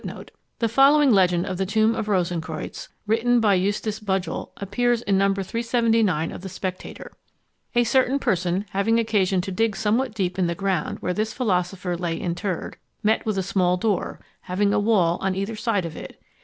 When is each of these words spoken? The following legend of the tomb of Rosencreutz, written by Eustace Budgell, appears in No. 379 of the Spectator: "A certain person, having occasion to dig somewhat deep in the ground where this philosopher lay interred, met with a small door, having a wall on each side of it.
The 0.57 0.67
following 0.67 1.11
legend 1.11 1.45
of 1.45 1.57
the 1.57 1.65
tomb 1.67 1.93
of 1.93 2.07
Rosencreutz, 2.07 2.89
written 3.05 3.39
by 3.39 3.53
Eustace 3.53 3.99
Budgell, 3.99 4.49
appears 4.57 5.03
in 5.03 5.15
No. 5.15 5.25
379 5.31 6.31
of 6.31 6.41
the 6.41 6.49
Spectator: 6.49 7.11
"A 7.75 7.83
certain 7.83 8.17
person, 8.17 8.65
having 8.71 8.97
occasion 8.99 9.41
to 9.41 9.51
dig 9.51 9.75
somewhat 9.75 10.15
deep 10.15 10.39
in 10.39 10.47
the 10.47 10.55
ground 10.55 10.97
where 11.01 11.13
this 11.13 11.33
philosopher 11.33 11.95
lay 11.95 12.17
interred, 12.19 12.77
met 13.03 13.27
with 13.27 13.37
a 13.37 13.43
small 13.43 13.77
door, 13.77 14.19
having 14.41 14.73
a 14.73 14.79
wall 14.79 15.19
on 15.21 15.35
each 15.35 15.61
side 15.61 15.85
of 15.85 15.95
it. 15.95 16.19